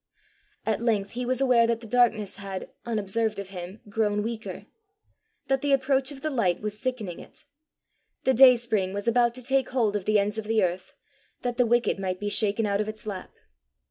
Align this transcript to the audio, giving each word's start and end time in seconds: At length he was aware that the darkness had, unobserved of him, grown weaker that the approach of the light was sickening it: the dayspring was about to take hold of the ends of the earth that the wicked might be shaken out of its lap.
At 0.65 0.81
length 0.81 1.11
he 1.11 1.27
was 1.27 1.41
aware 1.41 1.67
that 1.67 1.79
the 1.79 1.85
darkness 1.85 2.37
had, 2.37 2.71
unobserved 2.87 3.37
of 3.37 3.49
him, 3.49 3.81
grown 3.87 4.23
weaker 4.23 4.65
that 5.45 5.61
the 5.61 5.73
approach 5.73 6.11
of 6.11 6.21
the 6.21 6.31
light 6.31 6.59
was 6.59 6.79
sickening 6.79 7.19
it: 7.19 7.45
the 8.23 8.33
dayspring 8.33 8.93
was 8.93 9.07
about 9.07 9.35
to 9.35 9.43
take 9.43 9.69
hold 9.69 9.95
of 9.95 10.05
the 10.05 10.17
ends 10.17 10.39
of 10.39 10.45
the 10.45 10.63
earth 10.63 10.95
that 11.43 11.57
the 11.57 11.67
wicked 11.67 11.99
might 11.99 12.19
be 12.19 12.29
shaken 12.29 12.65
out 12.65 12.81
of 12.81 12.89
its 12.89 13.05
lap. 13.05 13.29